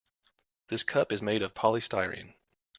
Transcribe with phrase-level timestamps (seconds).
[0.69, 2.33] This cup is made of polystyrene.